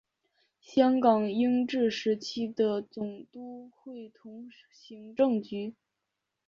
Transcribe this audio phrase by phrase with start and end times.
[0.59, 5.75] 香港英治时期的总督会同行政局。